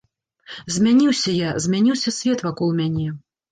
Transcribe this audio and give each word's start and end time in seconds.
Змяніўся 0.75 1.35
я, 1.35 1.53
змяніўся 1.67 2.17
свет 2.19 2.45
вакол 2.49 2.75
мяне. 2.83 3.09